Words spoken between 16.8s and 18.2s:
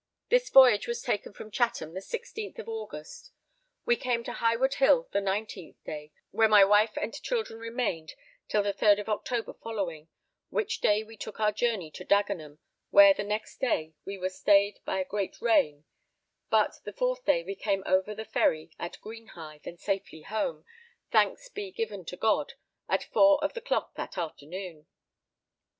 the 4th day we came over